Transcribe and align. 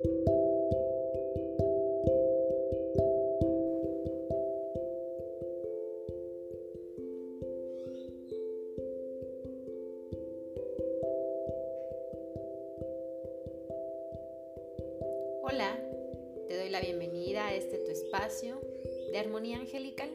Hola, 0.00 0.14
te 16.46 16.56
doy 16.56 16.68
la 16.70 16.80
bienvenida 16.80 17.48
a 17.48 17.56
este 17.56 17.78
tu 17.78 17.90
espacio 17.90 18.60
de 19.10 19.18
armonía 19.18 19.58
angelical. 19.58 20.10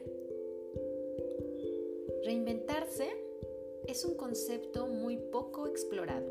Reinventarse 2.24 3.10
es 3.86 4.06
un 4.06 4.14
concepto 4.14 4.86
muy 4.86 5.18
poco 5.18 5.66
explorado. 5.66 6.26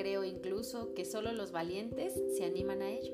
Creo 0.00 0.24
incluso 0.24 0.94
que 0.94 1.04
solo 1.04 1.30
los 1.32 1.52
valientes 1.52 2.14
se 2.34 2.44
animan 2.44 2.80
a 2.80 2.90
ello. 2.90 3.12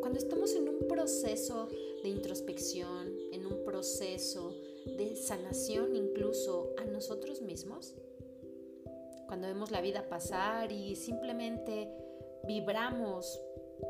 Cuando 0.00 0.18
estamos 0.18 0.52
en 0.56 0.68
un 0.68 0.88
proceso 0.88 1.68
de 2.02 2.08
introspección, 2.08 3.16
en 3.30 3.46
un 3.46 3.62
proceso 3.64 4.52
de 4.84 5.14
sanación 5.14 5.94
incluso 5.94 6.74
a 6.76 6.84
nosotros 6.86 7.40
mismos, 7.40 7.94
cuando 9.28 9.46
vemos 9.46 9.70
la 9.70 9.80
vida 9.80 10.08
pasar 10.08 10.72
y 10.72 10.96
simplemente 10.96 11.88
vibramos, 12.48 13.40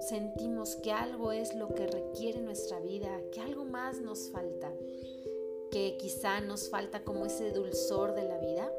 sentimos 0.00 0.76
que 0.76 0.92
algo 0.92 1.32
es 1.32 1.54
lo 1.54 1.74
que 1.74 1.86
requiere 1.86 2.42
nuestra 2.42 2.78
vida, 2.80 3.22
que 3.32 3.40
algo 3.40 3.64
más 3.64 4.02
nos 4.02 4.28
falta, 4.28 4.70
que 5.70 5.96
quizá 5.98 6.42
nos 6.42 6.68
falta 6.68 7.04
como 7.04 7.24
ese 7.24 7.52
dulzor 7.52 8.14
de 8.14 8.24
la 8.24 8.36
vida, 8.36 8.70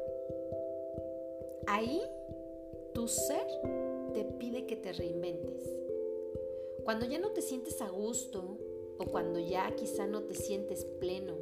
ahí 1.66 2.00
tu 2.96 3.08
ser 3.08 3.46
te 4.14 4.24
pide 4.24 4.64
que 4.64 4.74
te 4.74 4.90
reinventes. 4.90 5.70
Cuando 6.82 7.04
ya 7.04 7.18
no 7.18 7.32
te 7.32 7.42
sientes 7.42 7.82
a 7.82 7.90
gusto 7.90 8.56
o 8.96 9.04
cuando 9.04 9.38
ya 9.38 9.76
quizá 9.76 10.06
no 10.06 10.22
te 10.22 10.34
sientes 10.34 10.86
pleno, 10.98 11.34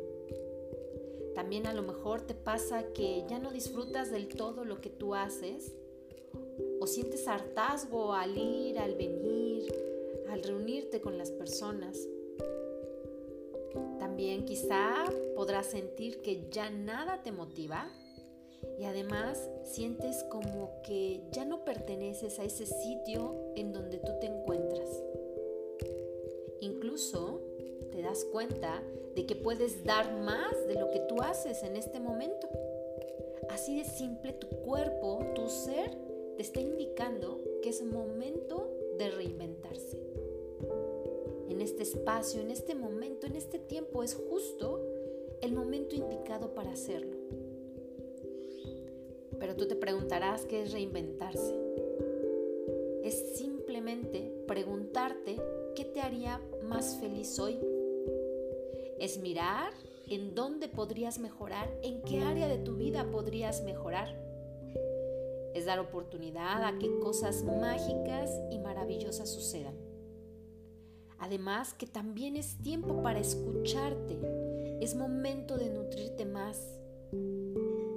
también 1.36 1.68
a 1.68 1.72
lo 1.72 1.84
mejor 1.84 2.22
te 2.22 2.34
pasa 2.34 2.92
que 2.92 3.24
ya 3.28 3.38
no 3.38 3.52
disfrutas 3.52 4.10
del 4.10 4.26
todo 4.26 4.64
lo 4.64 4.80
que 4.80 4.90
tú 4.90 5.14
haces 5.14 5.76
o 6.80 6.88
sientes 6.88 7.28
hartazgo 7.28 8.14
al 8.14 8.36
ir, 8.36 8.80
al 8.80 8.96
venir, 8.96 9.72
al 10.30 10.42
reunirte 10.42 11.00
con 11.00 11.16
las 11.18 11.30
personas. 11.30 12.00
También 14.00 14.44
quizá 14.44 15.04
podrás 15.36 15.66
sentir 15.66 16.20
que 16.20 16.48
ya 16.50 16.68
nada 16.70 17.22
te 17.22 17.30
motiva 17.30 17.92
y 18.78 18.84
además 18.84 19.48
sientes 19.64 20.24
como 20.24 20.82
que 20.82 21.22
ya 21.30 21.44
no 21.44 21.64
perteneces 21.64 22.38
a 22.38 22.44
ese 22.44 22.66
sitio 22.66 23.34
en 23.56 23.72
donde 23.72 23.98
tú 23.98 24.12
te 24.20 24.26
encuentras. 24.26 24.88
Incluso 26.60 27.40
te 27.92 28.02
das 28.02 28.24
cuenta 28.24 28.82
de 29.14 29.26
que 29.26 29.36
puedes 29.36 29.84
dar 29.84 30.12
más 30.20 30.66
de 30.66 30.74
lo 30.74 30.90
que 30.90 31.00
tú 31.00 31.20
haces 31.22 31.62
en 31.62 31.76
este 31.76 32.00
momento. 32.00 32.48
Así 33.48 33.78
de 33.78 33.84
simple 33.84 34.32
tu 34.32 34.48
cuerpo, 34.48 35.20
tu 35.34 35.48
ser, 35.48 35.90
te 36.36 36.42
está 36.42 36.60
indicando 36.60 37.40
que 37.62 37.68
es 37.68 37.82
momento 37.82 38.74
de 38.98 39.10
reinventarse. 39.10 40.02
En 41.48 41.60
este 41.60 41.82
espacio, 41.82 42.40
en 42.40 42.50
este 42.50 42.74
momento, 42.74 43.26
en 43.26 43.36
este 43.36 43.58
tiempo 43.58 44.02
es 44.02 44.14
justo 44.14 44.80
el 45.40 45.52
momento 45.52 45.94
indicado 45.94 46.54
para 46.54 46.72
hacerlo. 46.72 47.16
Pero 49.38 49.56
tú 49.56 49.66
te 49.66 49.76
preguntarás 49.76 50.44
qué 50.46 50.62
es 50.62 50.72
reinventarse. 50.72 51.54
Es 53.02 53.36
simplemente 53.36 54.32
preguntarte 54.46 55.36
qué 55.74 55.84
te 55.84 56.00
haría 56.00 56.40
más 56.62 56.96
feliz 57.00 57.38
hoy. 57.38 57.58
Es 58.98 59.18
mirar 59.18 59.72
en 60.08 60.34
dónde 60.34 60.68
podrías 60.68 61.18
mejorar, 61.18 61.70
en 61.82 62.02
qué 62.02 62.20
área 62.20 62.48
de 62.48 62.58
tu 62.58 62.76
vida 62.76 63.10
podrías 63.10 63.62
mejorar 63.62 64.24
es 65.54 65.66
dar 65.66 65.78
oportunidad 65.78 66.64
a 66.64 66.78
que 66.78 66.98
cosas 66.98 67.44
mágicas 67.44 68.30
y 68.50 68.58
maravillosas 68.58 69.32
sucedan. 69.32 69.74
Además 71.18 71.72
que 71.74 71.86
también 71.86 72.36
es 72.36 72.58
tiempo 72.58 73.02
para 73.02 73.20
escucharte, 73.20 74.18
es 74.80 74.96
momento 74.96 75.56
de 75.56 75.70
nutrirte 75.70 76.26
más 76.26 76.76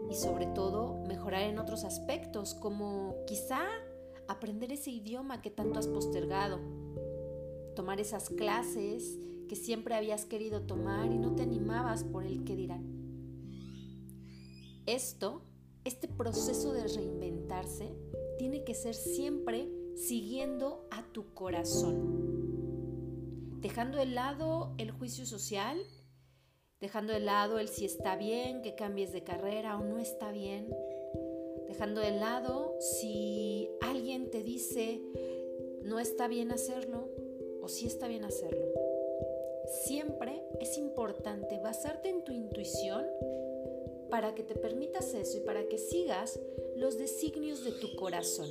y 0.10 0.16
sobre 0.16 0.48
todo 0.48 1.04
mejorar 1.08 1.44
en 1.44 1.60
otros 1.60 1.84
aspectos 1.84 2.54
como 2.54 3.16
quizá 3.26 3.62
aprender 4.28 4.72
ese 4.72 4.92
idioma 4.92 5.42
que 5.42 5.52
tanto 5.52 5.80
has 5.80 5.88
postergado, 5.88 6.60
tomar 7.76 8.00
esas 8.00 8.30
clases 8.30 9.18
que 9.48 9.56
siempre 9.56 9.96
habías 9.96 10.26
querido 10.26 10.62
tomar 10.62 11.12
y 11.12 11.18
no 11.18 11.36
te 11.36 11.44
animabas 11.44 12.04
por 12.04 12.26
el 12.26 12.44
que 12.44 12.56
dirán. 12.56 12.86
Esto 14.86 15.42
este 15.88 16.10
proceso 16.10 16.74
de 16.74 16.86
reinventarse 16.86 17.96
tiene 18.38 18.66
que 18.66 18.74
ser 18.74 18.94
siempre 18.94 19.72
siguiendo 19.96 20.86
a 20.92 21.02
tu 21.14 21.34
corazón, 21.34 22.02
dejando 23.62 23.98
de 23.98 24.06
lado 24.08 24.74
el 24.78 24.92
juicio 24.92 25.26
social, 25.26 25.80
dejando 26.80 27.14
de 27.14 27.20
lado 27.20 27.60
el 27.60 27.68
si 27.68 27.86
está 27.86 28.16
bien 28.16 28.62
que 28.62 28.76
cambies 28.76 29.12
de 29.12 29.24
carrera 29.24 29.80
o 29.80 29.84
no 29.84 29.98
está 30.00 30.32
bien, 30.32 30.74
dejando 31.68 32.02
de 32.02 32.12
lado 32.12 32.76
si 32.80 33.70
alguien 33.82 34.30
te 34.30 34.44
dice 34.44 35.02
no 35.84 36.00
está 36.00 36.28
bien 36.28 36.52
hacerlo 36.52 37.10
o 37.62 37.68
si 37.68 37.88
está 37.88 38.08
bien 38.08 38.24
hacerlo. 38.26 38.68
Siempre 39.86 40.44
es 40.62 40.78
importante 40.78 41.60
basarte 41.60 42.10
en 42.10 42.24
tu 42.24 42.32
intuición 42.32 43.06
para 44.10 44.36
que 44.36 44.44
te 44.44 44.56
permitas 44.56 45.14
eso 45.14 45.38
y 45.38 45.42
para 45.42 45.68
que 45.68 45.78
sigas 45.78 46.40
los 46.76 46.98
designios 46.98 47.64
de 47.64 47.72
tu 47.72 47.96
corazón. 47.96 48.50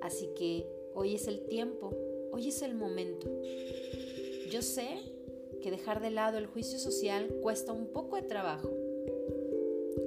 Así 0.00 0.28
que 0.36 0.66
hoy 0.94 1.14
es 1.14 1.26
el 1.26 1.46
tiempo, 1.46 1.92
hoy 2.32 2.48
es 2.48 2.62
el 2.62 2.74
momento. 2.74 3.28
Yo 4.50 4.62
sé 4.62 5.15
que 5.66 5.72
dejar 5.72 6.00
de 6.00 6.12
lado 6.12 6.38
el 6.38 6.46
juicio 6.46 6.78
social 6.78 7.26
cuesta 7.42 7.72
un 7.72 7.88
poco 7.88 8.14
de 8.14 8.22
trabajo. 8.22 8.70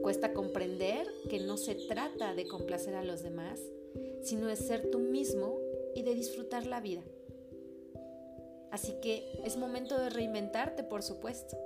Cuesta 0.01 0.31
comprender 0.31 1.05
que 1.29 1.41
no 1.41 1.57
se 1.57 1.75
trata 1.75 2.33
de 2.33 2.47
complacer 2.47 2.95
a 2.95 3.03
los 3.03 3.23
demás, 3.23 3.59
sino 4.23 4.47
de 4.47 4.55
ser 4.55 4.89
tú 4.89 4.99
mismo 4.99 5.59
y 5.95 6.03
de 6.03 6.15
disfrutar 6.15 6.65
la 6.65 6.79
vida. 6.79 7.03
Así 8.71 8.93
que 9.01 9.41
es 9.43 9.57
momento 9.57 9.99
de 9.99 10.09
reinventarte, 10.09 10.83
por 10.83 11.03
supuesto. 11.03 11.57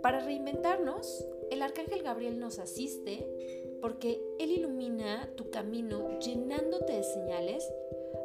Para 0.00 0.20
reinventarnos, 0.20 1.26
el 1.50 1.60
arcángel 1.60 2.02
Gabriel 2.02 2.40
nos 2.40 2.58
asiste 2.58 3.76
porque 3.82 4.18
él 4.38 4.50
ilumina 4.50 5.28
tu 5.36 5.50
camino 5.50 6.18
llenándote 6.20 6.94
de 6.94 7.04
señales 7.04 7.70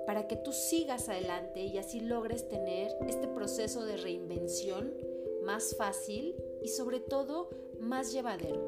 para 0.10 0.28
que 0.28 0.38
tú 0.38 0.54
sigas 0.54 1.08
adelante 1.08 1.62
y 1.62 1.78
así 1.78 2.00
logres 2.00 2.50
tener 2.50 2.90
este 3.08 3.28
proceso 3.28 3.86
de 3.86 3.96
reinvención 3.96 4.92
más 5.44 5.76
fácil 5.78 6.34
y 6.64 6.70
sobre 6.70 7.00
todo 7.00 7.48
más 7.80 8.12
llevadero. 8.12 8.60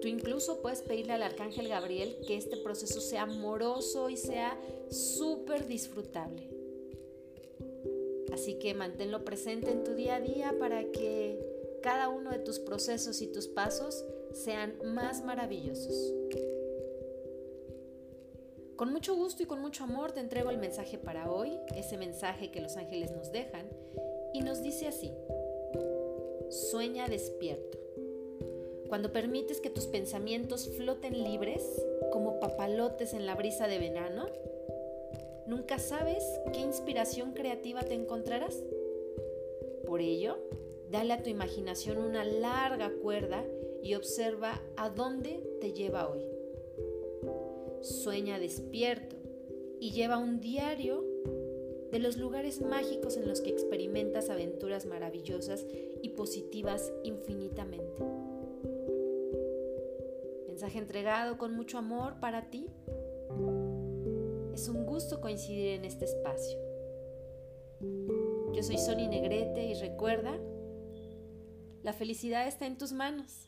Tú 0.00 0.08
incluso 0.08 0.62
puedes 0.62 0.80
pedirle 0.80 1.12
al 1.12 1.24
arcángel 1.24 1.68
Gabriel 1.68 2.16
que 2.26 2.38
este 2.38 2.56
proceso 2.56 3.02
sea 3.02 3.24
amoroso 3.24 4.08
y 4.08 4.16
sea 4.16 4.58
súper 4.88 5.66
disfrutable. 5.66 6.48
Así 8.32 8.54
que 8.54 8.72
manténlo 8.72 9.26
presente 9.26 9.70
en 9.70 9.84
tu 9.84 9.92
día 9.92 10.14
a 10.14 10.20
día 10.22 10.56
para 10.58 10.84
que 10.84 11.38
cada 11.82 12.08
uno 12.08 12.30
de 12.30 12.38
tus 12.38 12.60
procesos 12.60 13.20
y 13.20 13.26
tus 13.26 13.46
pasos 13.46 14.06
sean 14.32 14.72
más 14.82 15.22
maravillosos. 15.22 16.14
Con 18.76 18.92
mucho 18.92 19.14
gusto 19.16 19.42
y 19.42 19.46
con 19.46 19.60
mucho 19.60 19.84
amor 19.84 20.12
te 20.12 20.20
entrego 20.20 20.50
el 20.50 20.58
mensaje 20.58 20.98
para 20.98 21.30
hoy, 21.32 21.58
ese 21.74 21.96
mensaje 21.96 22.50
que 22.50 22.60
los 22.60 22.76
ángeles 22.76 23.12
nos 23.12 23.32
dejan, 23.32 23.66
y 24.32 24.40
nos 24.40 24.62
dice 24.62 24.86
así, 24.86 25.12
sueña 26.50 27.08
despierto. 27.08 27.78
Cuando 28.88 29.12
permites 29.12 29.60
que 29.60 29.70
tus 29.70 29.86
pensamientos 29.86 30.68
floten 30.76 31.24
libres 31.24 31.62
como 32.12 32.38
papalotes 32.38 33.14
en 33.14 33.26
la 33.26 33.34
brisa 33.34 33.66
de 33.66 33.78
verano, 33.78 34.26
nunca 35.46 35.78
sabes 35.78 36.24
qué 36.52 36.60
inspiración 36.60 37.32
creativa 37.32 37.82
te 37.82 37.94
encontrarás. 37.94 38.62
Por 39.86 40.00
ello, 40.00 40.38
Dale 40.90 41.14
a 41.14 41.22
tu 41.22 41.30
imaginación 41.30 41.98
una 41.98 42.24
larga 42.24 42.92
cuerda 43.02 43.44
y 43.82 43.94
observa 43.94 44.62
a 44.76 44.88
dónde 44.88 45.42
te 45.60 45.72
lleva 45.72 46.08
hoy. 46.08 46.35
Sueña 47.82 48.38
despierto 48.38 49.16
y 49.80 49.90
lleva 49.92 50.18
un 50.18 50.40
diario 50.40 51.04
de 51.90 51.98
los 51.98 52.16
lugares 52.16 52.60
mágicos 52.60 53.16
en 53.16 53.28
los 53.28 53.40
que 53.40 53.50
experimentas 53.50 54.30
aventuras 54.30 54.86
maravillosas 54.86 55.66
y 56.02 56.10
positivas 56.10 56.92
infinitamente. 57.04 58.02
Mensaje 60.48 60.78
entregado 60.78 61.38
con 61.38 61.54
mucho 61.54 61.78
amor 61.78 62.18
para 62.20 62.50
ti. 62.50 62.66
Es 64.54 64.68
un 64.68 64.86
gusto 64.86 65.20
coincidir 65.20 65.68
en 65.68 65.84
este 65.84 66.06
espacio. 66.06 66.58
Yo 68.52 68.62
soy 68.62 68.78
Sony 68.78 69.08
Negrete 69.08 69.66
y 69.66 69.74
recuerda, 69.74 70.38
la 71.82 71.92
felicidad 71.92 72.48
está 72.48 72.66
en 72.66 72.78
tus 72.78 72.92
manos. 72.92 73.46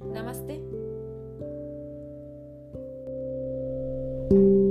Namaste. 0.00 0.77
Thank 4.30 4.40
you. 4.42 4.67